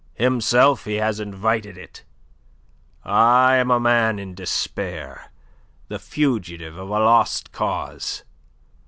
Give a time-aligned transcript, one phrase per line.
[0.15, 2.03] Himself he has invited it.
[3.05, 5.31] I am a man in despair,
[5.89, 8.23] the fugitive of a lost cause.